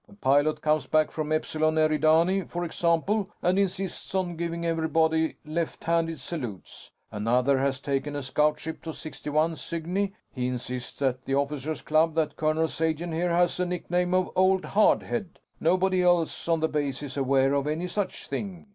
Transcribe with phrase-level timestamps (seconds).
[0.09, 5.83] A pilot comes back from Epsilon Eridani, for example, and insists on giving everybody left
[5.83, 6.89] handed salutes.
[7.11, 10.15] Another has taken a scout ship to 61 Cygni.
[10.33, 14.65] He insists at the Officers Club that Colonel Sagen here has a nickname of 'Old
[14.65, 15.37] Hard Head'.
[15.59, 18.69] Nobody else on the base is aware of any such thing.